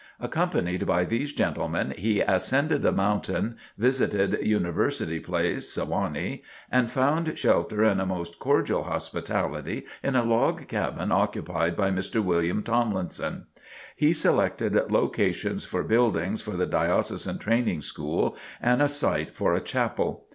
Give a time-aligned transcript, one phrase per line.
[0.19, 7.83] Accompanied by these gentlemen he ascended the mountain, visited "University Place," (Sewanee,) and found shelter
[7.83, 12.19] and a most cordial hospitality in a log cabin occupied by Mr.
[12.19, 13.45] William Tomlinson.
[13.95, 19.61] He selected locations for buildings for the Diocesan Training School and a site for a
[19.61, 20.25] chapel.